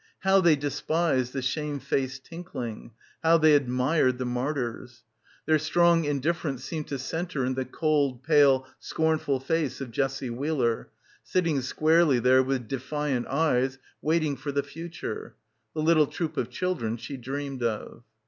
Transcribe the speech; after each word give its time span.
How 0.21 0.41
they 0.41 0.55
despised 0.55 1.31
the 1.31 1.43
shame 1.43 1.77
faced 1.77 2.25
tinkling; 2.25 2.89
how 3.21 3.37
they 3.37 3.53
admired 3.53 4.17
the 4.17 4.25
martyrs. 4.25 5.03
Their 5.45 5.59
strong 5.59 6.05
indifference 6.05 6.63
seemed 6.63 6.87
to 6.87 6.97
centre 6.97 7.45
in 7.45 7.53
the 7.53 7.65
cold 7.65 8.23
pale 8.23 8.65
scornful 8.79 9.39
face 9.39 9.79
of 9.79 9.91
Jessie 9.91 10.31
Wheeler, 10.31 10.89
sitting 11.21 11.61
squarely 11.61 12.17
there 12.17 12.41
with 12.41 12.67
defiant 12.67 13.27
eyes, 13.27 13.77
waiting 14.01 14.35
for 14.35 14.51
the 14.51 14.63
future; 14.63 15.35
the 15.75 15.83
little 15.83 16.07
troop 16.07 16.35
of 16.35 16.49
children 16.49 16.97
she 16.97 17.15
dreamed 17.15 17.61
of. 17.61 18.01